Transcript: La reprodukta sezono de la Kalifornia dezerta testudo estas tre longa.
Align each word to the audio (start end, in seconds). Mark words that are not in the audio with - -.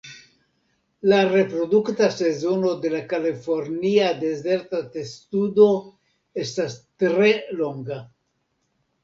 La 1.09 1.17
reprodukta 1.33 2.07
sezono 2.19 2.71
de 2.85 2.91
la 2.93 3.01
Kalifornia 3.11 4.07
dezerta 4.23 4.81
testudo 4.97 5.69
estas 6.47 6.81
tre 7.05 7.31
longa. 7.63 8.01